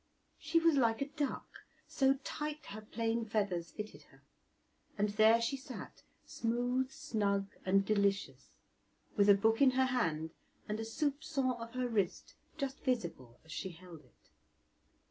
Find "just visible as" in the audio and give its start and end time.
12.57-13.51